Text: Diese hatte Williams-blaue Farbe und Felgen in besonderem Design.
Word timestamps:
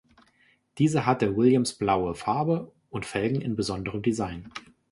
Diese 0.79 1.05
hatte 1.05 1.35
Williams-blaue 1.37 2.15
Farbe 2.15 2.71
und 2.89 3.05
Felgen 3.05 3.39
in 3.39 3.55
besonderem 3.55 4.01
Design. 4.01 4.51